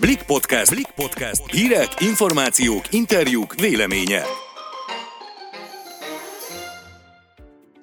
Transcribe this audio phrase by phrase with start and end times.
[0.00, 0.70] Blik Podcast.
[0.74, 1.50] Blik Podcast.
[1.50, 4.47] Hírek, információk, interjúk, véleménye.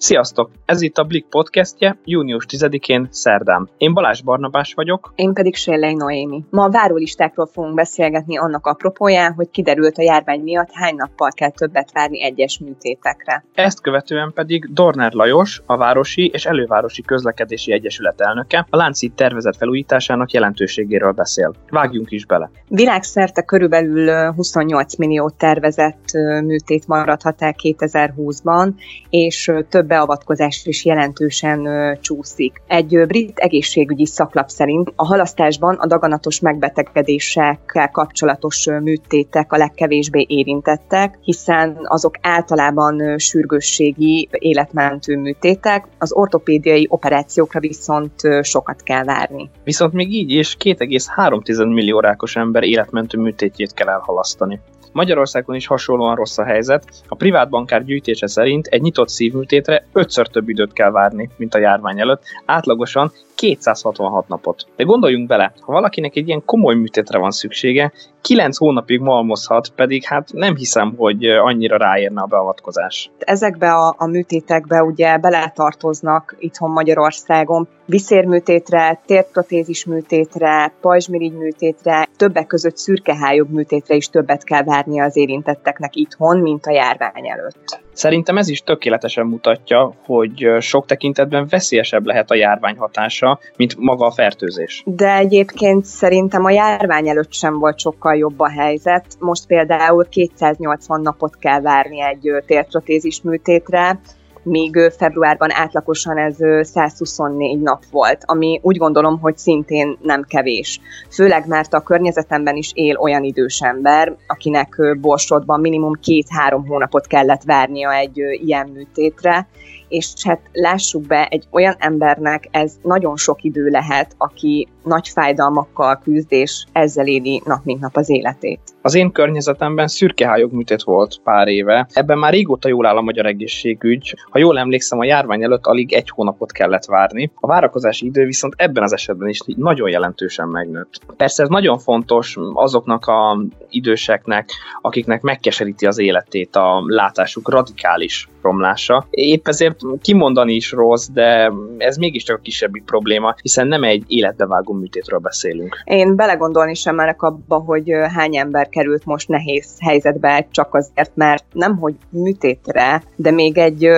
[0.05, 0.49] Sziasztok!
[0.65, 3.69] Ez itt a Blik podcastje, június 10-én szerdán.
[3.77, 5.11] Én Balázs Barnabás vagyok.
[5.15, 6.43] Én pedig Sérlei Noémi.
[6.49, 11.49] Ma a várólistákról fogunk beszélgetni annak apropóján, hogy kiderült a járvány miatt hány nappal kell
[11.49, 13.45] többet várni egyes műtétekre.
[13.53, 19.55] Ezt követően pedig Dorner Lajos, a Városi és Elővárosi Közlekedési Egyesület elnöke, a Láncít tervezett
[19.55, 21.53] felújításának jelentőségéről beszél.
[21.69, 22.49] Vágjunk is bele.
[22.67, 26.11] Világszerte körülbelül 28 millió tervezett
[26.43, 28.69] műtét maradhat el 2020-ban,
[29.09, 31.67] és több beavatkozás is jelentősen
[32.01, 32.61] csúszik.
[32.67, 41.19] Egy brit egészségügyi szaklap szerint a halasztásban a daganatos megbetegedésekkel kapcsolatos műtétek a legkevésbé érintettek,
[41.21, 49.49] hiszen azok általában sürgősségi életmentő műtétek, az ortopédiai operációkra viszont sokat kell várni.
[49.63, 54.59] Viszont még így is 2,3 millió rákos ember életmentő műtétjét kell elhalasztani.
[54.95, 56.83] Magyarországon is hasonlóan rossz a helyzet.
[57.07, 61.59] A privát bankár gyűjtése szerint egy nyitott szívműtétre ötször több időt kell várni, mint a
[61.59, 64.67] járvány előtt, átlagosan 266 napot.
[64.75, 67.91] De gondoljunk bele, ha valakinek egy ilyen komoly műtétre van szüksége,
[68.25, 73.11] 9 hónapig malmozhat, pedig hát nem hiszem, hogy annyira ráérne a beavatkozás.
[73.19, 82.77] Ezekbe a, a műtétekbe ugye beletartoznak itthon Magyarországon viszérműtétre, térprotézis műtétre, pajzsmirigy műtétre, többek között
[82.77, 87.84] szürkehályog műtétre is többet kell várni az érintetteknek itthon, mint a járvány előtt.
[87.95, 94.05] Szerintem ez is tökéletesen mutatja, hogy sok tekintetben veszélyesebb lehet a járvány hatása, mint maga
[94.05, 94.83] a fertőzés.
[94.85, 99.05] De egyébként szerintem a járvány előtt sem volt sokkal jobb a helyzet.
[99.19, 103.99] Most például 280 napot kell várni egy térprotézis műtétre,
[104.45, 106.35] míg februárban átlagosan ez
[106.67, 110.79] 124 nap volt, ami úgy gondolom, hogy szintén nem kevés.
[111.09, 117.43] Főleg, mert a környezetemben is él olyan idős ember, akinek borsodban minimum két-három hónapot kellett
[117.43, 119.47] várnia egy ilyen műtétre,
[119.87, 125.99] és hát lássuk be, egy olyan embernek ez nagyon sok idő lehet, aki nagy fájdalmakkal
[126.03, 128.59] küzd, és ezzel éli nap mint nap az életét.
[128.81, 131.87] Az én környezetemben szürkehályog műtét volt pár éve.
[131.93, 134.15] Ebben már régóta jól áll a magyar egészségügy.
[134.29, 137.31] Ha jól emlékszem, a járvány előtt alig egy hónapot kellett várni.
[137.35, 140.99] A várakozási idő viszont ebben az esetben is nagyon jelentősen megnőtt.
[141.17, 144.49] Persze ez nagyon fontos azoknak a időseknek,
[144.81, 149.07] akiknek megkeseríti az életét a látásuk radikális romlása.
[149.09, 154.73] Épp ezért kimondani is rossz, de ez mégiscsak a kisebbik probléma, hiszen nem egy életbevágó
[154.73, 155.81] műtétről beszélünk.
[155.83, 161.45] Én belegondolni sem merek abba, hogy hány ember került most nehéz helyzetbe csak azért, mert
[161.51, 163.89] nem hogy műtétre, de még egy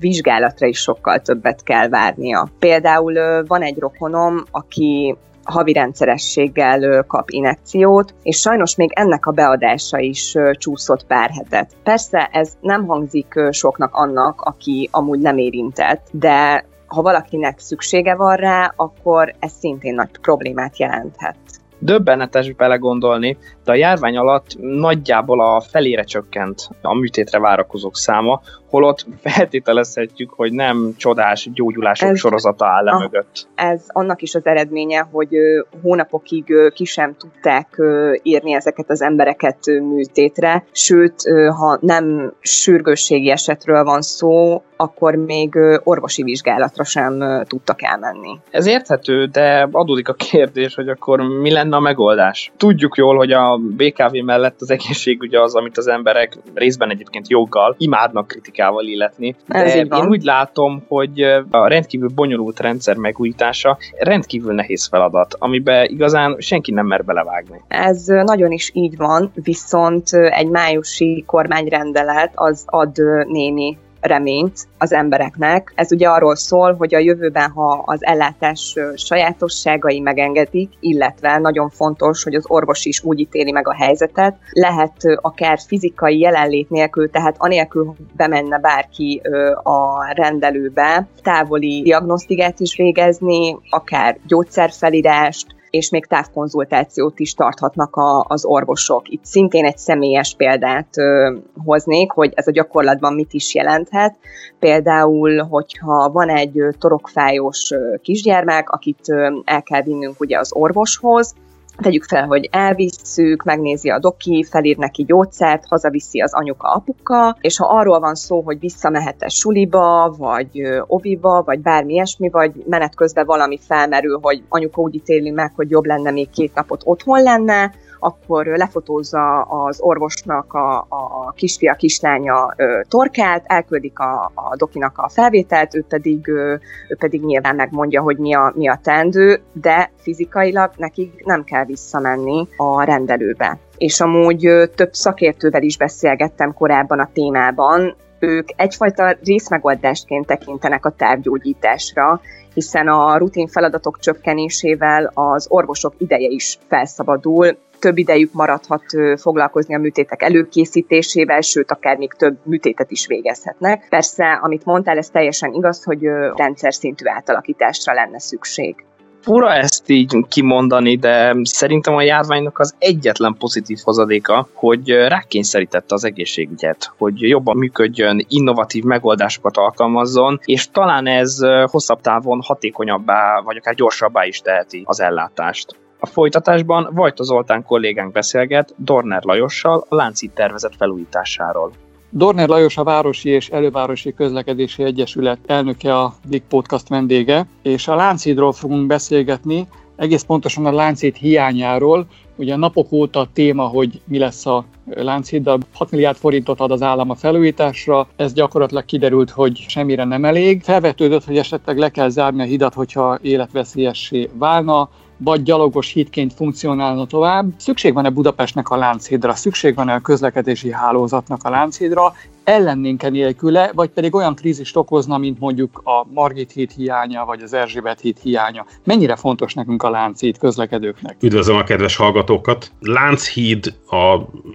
[0.00, 2.48] vizsgálatra is sokkal többet kell várnia.
[2.58, 5.16] Például van egy rokonom, aki
[5.50, 11.72] havi rendszerességgel kap inekciót, és sajnos még ennek a beadása is csúszott pár hetet.
[11.82, 18.36] Persze ez nem hangzik soknak annak, aki amúgy nem érintett, de ha valakinek szüksége van
[18.36, 21.59] rá, akkor ez szintén nagy problémát jelenthet.
[21.82, 29.06] Döbbenetes belegondolni, de a járvány alatt nagyjából a felére csökkent a műtétre várakozók száma, holott
[29.20, 33.48] feltételezhetjük, hogy nem csodás gyógyulások ez, sorozata áll le mögött.
[33.54, 35.36] Ez annak is az eredménye, hogy
[35.82, 37.82] hónapokig ki sem tudták
[38.22, 41.22] írni ezeket az embereket műtétre, sőt,
[41.58, 45.54] ha nem sürgősségi esetről van szó, akkor még
[45.84, 48.38] orvosi vizsgálatra sem tudtak elmenni.
[48.50, 52.52] Ez érthető, de adódik a kérdés, hogy akkor mi lenne a megoldás.
[52.56, 57.74] Tudjuk jól, hogy a BKV mellett az egészségügy az, amit az emberek részben egyébként joggal
[57.78, 59.36] imádnak kritikával illetni.
[59.46, 61.20] De én úgy látom, hogy
[61.50, 67.62] a rendkívül bonyolult rendszer megújítása rendkívül nehéz feladat, amiben igazán senki nem mer belevágni.
[67.68, 75.72] Ez nagyon is így van, viszont egy májusi kormányrendelet az ad némi reményt az embereknek.
[75.74, 82.22] Ez ugye arról szól, hogy a jövőben, ha az ellátás sajátosságai megengedik, illetve nagyon fontos,
[82.22, 87.34] hogy az orvos is úgy ítéli meg a helyzetet, lehet akár fizikai jelenlét nélkül, tehát
[87.38, 89.20] anélkül, hogy bemenne bárki
[89.62, 98.44] a rendelőbe, távoli diagnosztikát is végezni, akár gyógyszerfelírást, és még távkonzultációt is tarthatnak a, az
[98.44, 99.08] orvosok.
[99.08, 104.16] Itt szintén egy személyes példát ö, hoznék, hogy ez a gyakorlatban mit is jelenthet.
[104.58, 107.70] Például, hogyha van egy torokfájós
[108.02, 109.00] kisgyermek, akit
[109.44, 111.34] el kell vinnünk ugye az orvoshoz,
[111.80, 117.56] tegyük fel, hogy elvisszük, megnézi a doki, felír neki gyógyszert, hazaviszi az anyuka, apuka, és
[117.56, 123.26] ha arról van szó, hogy visszamehet-e suliba, vagy oviba, vagy bármi ilyesmi, vagy menet közben
[123.26, 127.72] valami felmerül, hogy anyuka úgy ítéli meg, hogy jobb lenne még két napot otthon lenne,
[128.00, 135.08] akkor lefotózza az orvosnak a, a kisfia, kislánya ö, torkát, elküldik a, a dokinak a
[135.08, 136.54] felvételt, ő pedig, ö,
[136.88, 141.64] ő pedig nyilván megmondja, hogy mi a, mi a tendő, de fizikailag nekik nem kell
[141.64, 143.58] visszamenni a rendelőbe.
[143.76, 150.90] És amúgy ö, több szakértővel is beszélgettem korábban a témában, ők egyfajta részmegoldásként tekintenek a
[150.90, 152.20] távgyógyításra,
[152.54, 158.84] hiszen a rutin feladatok csökkenésével az orvosok ideje is felszabadul, több idejük maradhat
[159.16, 163.86] foglalkozni a műtétek előkészítésével, sőt, akár még több műtétet is végezhetnek.
[163.88, 166.02] Persze, amit mondtál, ez teljesen igaz, hogy
[166.36, 168.84] rendszer szintű átalakításra lenne szükség.
[169.22, 176.04] Fura ezt így kimondani, de szerintem a járványnak az egyetlen pozitív hozadéka, hogy rákényszerítette az
[176.04, 181.38] egészségügyet, hogy jobban működjön, innovatív megoldásokat alkalmazzon, és talán ez
[181.70, 185.79] hosszabb távon hatékonyabbá, vagy akár gyorsabbá is teheti az ellátást.
[186.02, 191.72] A folytatásban Vajta Zoltán kollégánk beszélget Dorner Lajossal a Láncid tervezet felújításáról.
[192.10, 197.94] Dorner Lajos a Városi és Elővárosi Közlekedési Egyesület elnöke a Big Podcast vendége, és a
[197.94, 199.66] Láncidról fogunk beszélgetni,
[199.96, 202.06] egész pontosan a Láncid hiányáról.
[202.36, 205.58] Ugye napok óta téma, hogy mi lesz a Lánchiddal.
[205.74, 210.62] 6 milliárd forintot ad az állam a felújításra, ez gyakorlatilag kiderült, hogy semmire nem elég.
[210.62, 214.88] Felvetődött, hogy esetleg le kell zárni a hidat, hogyha életveszélyessé válna
[215.22, 217.52] vagy gyalogos hídként funkcionálna tovább.
[217.56, 222.12] Szükség van-e Budapestnek a Lánchídra, szükség van-e a közlekedési hálózatnak a Lánchídra,
[222.44, 227.52] ellennénk-e nélküle, vagy pedig olyan krízist okozna, mint mondjuk a Margit híd hiánya, vagy az
[227.52, 228.66] Erzsébet híd hiánya.
[228.84, 231.16] Mennyire fontos nekünk a Lánchíd közlekedőknek?
[231.20, 232.72] Üdvözlöm a kedves hallgatókat!
[232.80, 233.74] Lánchíd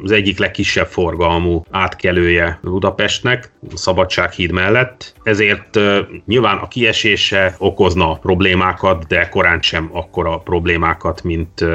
[0.02, 5.80] az egyik legkisebb forgalmú átkelője Budapestnek, a Szabadsághíd mellett, ezért
[6.26, 11.66] nyilván a kiesése okozna problémákat, de korán sem akkora problémákat, mint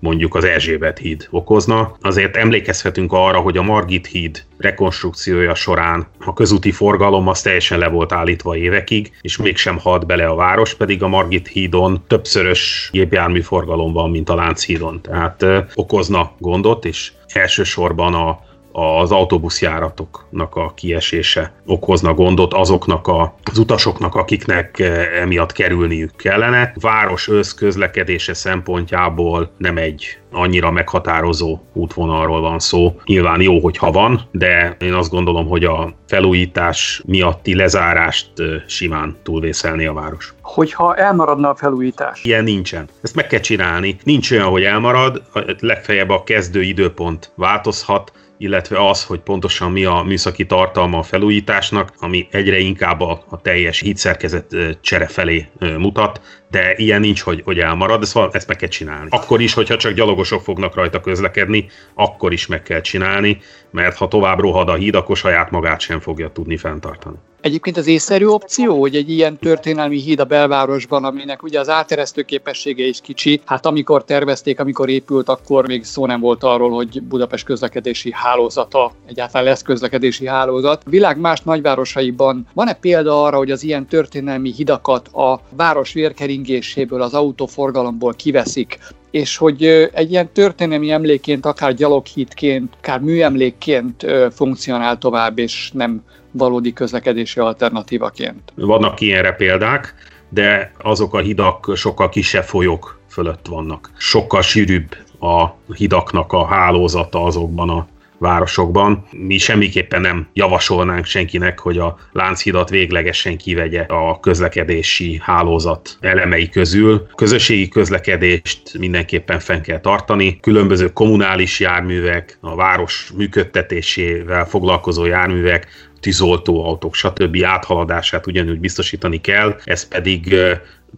[0.00, 1.96] mondjuk az Erzsébet híd okozna.
[2.00, 7.88] Azért emlékezhetünk arra, hogy a Margit híd rekonstrukciója során a közúti forgalom az teljesen le
[7.88, 13.40] volt állítva évekig, és mégsem halt bele a város, pedig a Margit hídon többszörös gépjármű
[13.40, 15.02] forgalom van, mint a Lánchídon.
[15.02, 18.46] Tehát ö, okozna gondot, és elsősorban a
[18.78, 26.72] az autóbuszjáratoknak a kiesése okozna gondot azoknak a, az utasoknak, akiknek eh, emiatt kerülniük kellene.
[26.80, 33.00] Város közlekedése szempontjából nem egy annyira meghatározó útvonalról van szó.
[33.04, 39.16] Nyilván jó, hogyha van, de én azt gondolom, hogy a felújítás miatti lezárást eh, simán
[39.22, 40.34] túlvészelni a város.
[40.42, 42.24] Hogyha elmaradna a felújítás?
[42.24, 42.88] Ilyen nincsen.
[43.02, 43.96] Ezt meg kell csinálni.
[44.04, 45.22] Nincs olyan, hogy elmarad,
[45.60, 51.92] legfeljebb a kezdő időpont változhat, illetve az, hogy pontosan mi a műszaki tartalma a felújításnak,
[51.98, 55.48] ami egyre inkább a, a teljes hídszerkezet csere felé
[55.78, 56.20] mutat,
[56.50, 59.08] de ilyen nincs, hogy, hogy elmarad, ezt, ezt meg kell csinálni.
[59.10, 63.40] Akkor is, hogyha csak gyalogosok fognak rajta közlekedni, akkor is meg kell csinálni,
[63.70, 67.16] mert ha tovább rohad a híd, akkor saját magát sem fogja tudni fenntartani.
[67.40, 72.22] Egyébként az észszerű opció, hogy egy ilyen történelmi híd a belvárosban, aminek ugye az áteresztő
[72.22, 77.02] képessége is kicsi, hát amikor tervezték, amikor épült, akkor még szó nem volt arról, hogy
[77.02, 80.82] Budapest közlekedési hálózata, egyáltalán lesz közlekedési hálózat.
[80.86, 85.92] A világ más nagyvárosaiban van-e példa arra, hogy az ilyen történelmi hidakat a város
[86.38, 88.78] vérkeringéséből, az autóforgalomból kiveszik,
[89.10, 96.72] és hogy egy ilyen történelmi emléként, akár gyaloghídként, akár műemlékként funkcionál tovább, és nem valódi
[96.72, 98.52] közlekedési alternatívaként.
[98.54, 99.94] Vannak ilyenre példák,
[100.28, 103.90] de azok a hidak sokkal kisebb folyók fölött vannak.
[103.96, 107.86] Sokkal sűrűbb a hidaknak a hálózata azokban a
[108.18, 109.06] városokban.
[109.10, 117.06] Mi semmiképpen nem javasolnánk senkinek, hogy a Lánchidat véglegesen kivegye a közlekedési hálózat elemei közül.
[117.14, 120.38] Közösségi közlekedést mindenképpen fenn kell tartani.
[120.40, 125.66] Különböző kommunális járművek, a város működtetésével foglalkozó járművek,
[126.00, 127.38] tűzoltóautók, stb.
[127.44, 130.34] áthaladását ugyanúgy biztosítani kell, ez pedig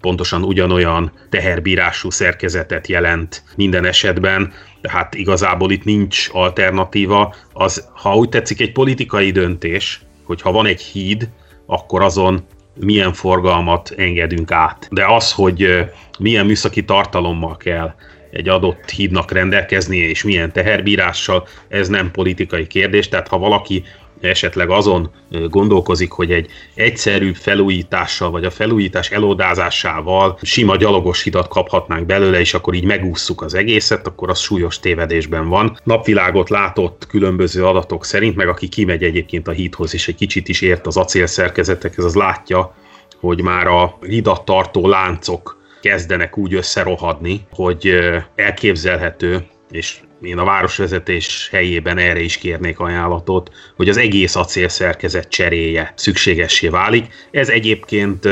[0.00, 7.34] pontosan ugyanolyan teherbírású szerkezetet jelent minden esetben, tehát igazából itt nincs alternatíva.
[7.52, 11.28] Az, ha úgy tetszik, egy politikai döntés, hogy ha van egy híd,
[11.66, 14.88] akkor azon milyen forgalmat engedünk át.
[14.90, 15.84] De az, hogy
[16.18, 17.94] milyen műszaki tartalommal kell
[18.30, 23.84] egy adott hídnak rendelkeznie, és milyen teherbírással, ez nem politikai kérdés, tehát ha valaki
[24.21, 25.11] esetleg azon
[25.49, 32.55] gondolkozik, hogy egy egyszerű felújítással, vagy a felújítás elodázásával sima gyalogos hidat kaphatnánk belőle, és
[32.55, 35.79] akkor így megússzuk az egészet, akkor az súlyos tévedésben van.
[35.85, 40.61] Napvilágot látott különböző adatok szerint, meg aki kimegy egyébként a hídhoz, és egy kicsit is
[40.61, 42.75] ért az acélszerkezetekhez, az látja,
[43.21, 47.99] hogy már a hidat tartó láncok kezdenek úgy összerohadni, hogy
[48.35, 55.93] elképzelhető, és én a városvezetés helyében erre is kérnék ajánlatot, hogy az egész acélszerkezet cseréje
[55.97, 57.07] szükségessé válik.
[57.31, 58.29] Ez egyébként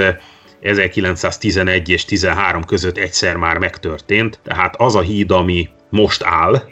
[0.61, 6.63] 1911 és 13 között egyszer már megtörtént, tehát az a híd, ami most áll,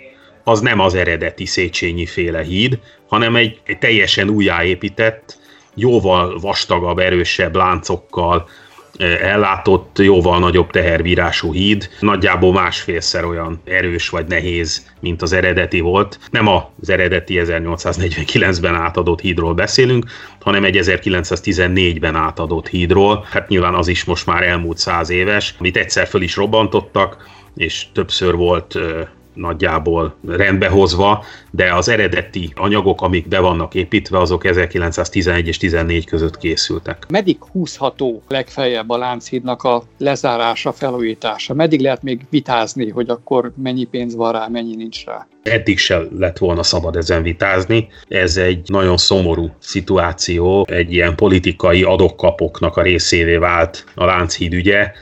[0.45, 5.39] az nem az eredeti Széchenyi féle híd, hanem egy, egy teljesen újjáépített,
[5.75, 8.49] jóval vastagabb, erősebb láncokkal,
[8.99, 16.19] ellátott, jóval nagyobb tehervírású híd, nagyjából másfélszer olyan erős vagy nehéz, mint az eredeti volt.
[16.31, 20.07] Nem az eredeti 1849-ben átadott hídról beszélünk,
[20.41, 23.27] hanem egy 1914-ben átadott hídról.
[23.31, 27.87] Hát nyilván az is most már elmúlt száz éves, amit egyszer föl is robbantottak, és
[27.93, 28.79] többször volt
[29.37, 36.39] nagyjából rendbehozva, de az eredeti anyagok, amik be vannak építve, azok 1911 és 14 között
[36.39, 37.07] készültek.
[37.09, 41.55] Meddig húzható legfeljebb a Lánchídnak a lezárása, felújítása?
[41.55, 45.27] Meddig lehet még vitázni, hogy akkor mennyi pénz van rá, mennyi nincs rá?
[45.43, 47.89] Eddig se lett volna szabad ezen vitázni.
[48.09, 54.93] Ez egy nagyon szomorú szituáció, egy ilyen politikai adokkapoknak a részévé vált a Lánchíd ügye,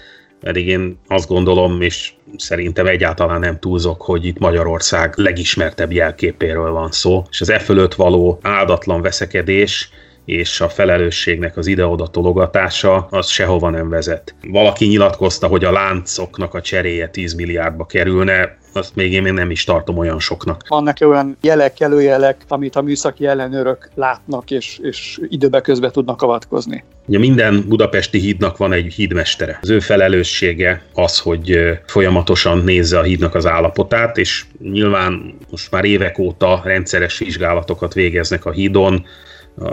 [0.41, 6.91] pedig én azt gondolom, és szerintem egyáltalán nem túlzok, hogy itt Magyarország legismertebb jelképéről van
[6.91, 9.91] szó, és az e fölött való áldatlan veszekedés
[10.25, 14.35] és a felelősségnek az ide-oda tologatása, az sehova nem vezet.
[14.49, 19.51] Valaki nyilatkozta, hogy a láncoknak a cseréje 10 milliárdba kerülne, azt még én még nem
[19.51, 20.69] is tartom olyan soknak.
[20.69, 26.85] Vannak olyan jelek, előjelek, amit a műszaki ellenőrök látnak, és, és időbe közben tudnak avatkozni.
[27.07, 29.59] Ugye minden budapesti hídnak van egy hídmestere.
[29.63, 35.85] Az ő felelőssége az, hogy folyamatosan nézze a hídnak az állapotát, és nyilván most már
[35.85, 39.05] évek óta rendszeres vizsgálatokat végeznek a hídon,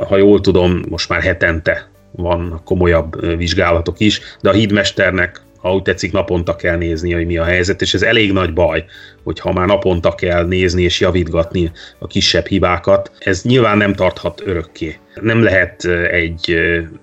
[0.08, 5.82] ha jól tudom, most már hetente van komolyabb vizsgálatok is, de a hídmesternek ha úgy
[5.82, 8.86] tetszik, naponta kell nézni, hogy mi a helyzet, és ez elég nagy baj,
[9.24, 14.41] hogy ha már naponta kell nézni és javítgatni a kisebb hibákat, ez nyilván nem tarthat
[14.46, 14.96] örökké.
[15.22, 16.56] Nem lehet egy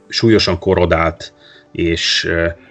[0.08, 1.32] súlyosan korodált
[1.72, 2.28] és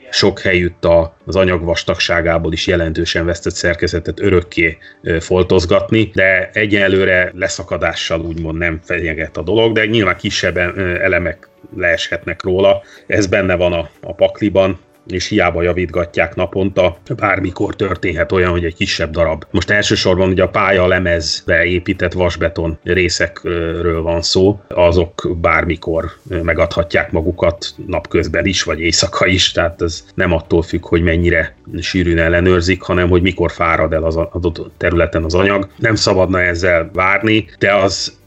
[0.10, 0.88] sok helyütt
[1.25, 4.77] az anyag vastagságából is jelentősen vesztett szerkezetet örökké
[5.20, 10.58] foltozgatni, de egyelőre leszakadással úgymond nem fenyeget a dolog, de nyilván kisebb
[11.01, 12.82] elemek leeshetnek róla.
[13.08, 14.79] Ez benne van a, a pakliban,
[15.10, 19.46] és hiába javítgatják naponta, bármikor történhet olyan, hogy egy kisebb darab.
[19.52, 26.12] Most elsősorban ugye a pálya lemezbe épített vasbeton részekről van szó, azok bármikor
[26.44, 32.18] megadhatják magukat napközben is, vagy éjszaka is, tehát ez nem attól függ, hogy mennyire sűrűn
[32.20, 35.68] ellenőrzik, hanem hogy mikor fárad el az adott területen az anyag.
[35.78, 38.18] Nem szabadna ezzel várni, de az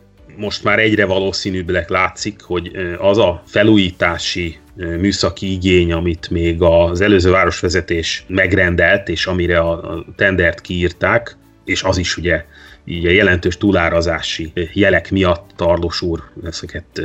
[0.40, 7.30] most már egyre valószínűbbnek látszik, hogy az a felújítási műszaki igény, amit még az előző
[7.30, 12.44] városvezetés megrendelt, és amire a tendert kiírták, és az is ugye
[12.84, 17.02] így a jelentős túlárazási jelek miatt Tarlós úr ezeket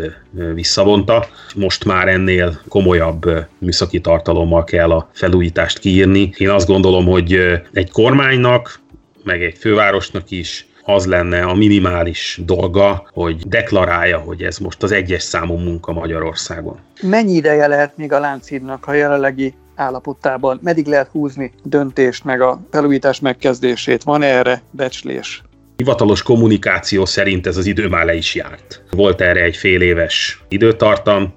[0.53, 1.27] visszavonta.
[1.55, 6.29] Most már ennél komolyabb műszaki tartalommal kell a felújítást kiírni.
[6.37, 7.39] Én azt gondolom, hogy
[7.73, 8.79] egy kormánynak,
[9.23, 14.91] meg egy fővárosnak is az lenne a minimális dolga, hogy deklarálja, hogy ez most az
[14.91, 16.79] egyes számú munka Magyarországon.
[17.01, 20.59] Mennyi ideje lehet még a Lánchídnak a jelenlegi állapotában?
[20.61, 24.03] Meddig lehet húzni döntést, meg a felújítás megkezdését?
[24.03, 25.43] Van -e erre becslés?
[25.75, 28.83] Hivatalos kommunikáció szerint ez az idő már le is járt.
[28.91, 31.33] Volt erre egy fél éves időtartam,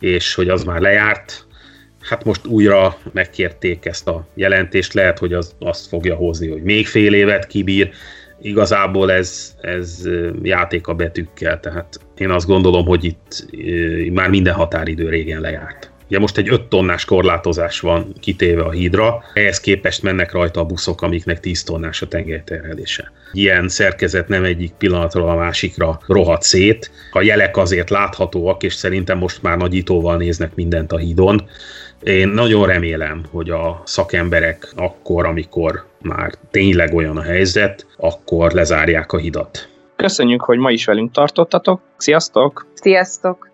[0.00, 1.46] és hogy az már lejárt,
[2.00, 6.86] hát most újra megkérték ezt a jelentést, lehet, hogy az azt fogja hozni, hogy még
[6.86, 7.90] fél évet kibír,
[8.40, 10.08] igazából ez, ez
[10.42, 13.46] játék a betűkkel, tehát én azt gondolom, hogy itt
[14.12, 15.90] már minden határidő régen lejárt.
[16.08, 20.64] Ugye most egy 5 tonnás korlátozás van kitéve a hídra, ehhez képest mennek rajta a
[20.64, 23.12] buszok, amiknek 10 tonnás a tengelyterhelése.
[23.32, 26.90] Ilyen szerkezet nem egyik pillanatról a másikra rohadt szét.
[27.12, 31.48] A jelek azért láthatóak, és szerintem most már nagyítóval néznek mindent a hídon.
[32.06, 39.12] Én nagyon remélem, hogy a szakemberek akkor, amikor már tényleg olyan a helyzet, akkor lezárják
[39.12, 39.68] a hidat.
[39.96, 41.80] Köszönjük, hogy ma is velünk tartottatok.
[41.96, 42.66] Sziasztok!
[42.74, 43.45] Sziasztok!